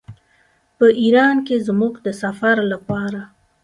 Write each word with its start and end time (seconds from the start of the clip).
په 0.77 0.85
ایران 1.03 1.35
کې 1.47 1.55
زموږ 1.67 1.93
د 2.05 2.07
سفر 2.21 2.57
لپاره. 2.71 3.21